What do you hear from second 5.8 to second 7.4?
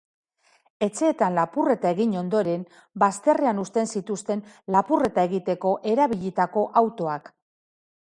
erabilitako autoak.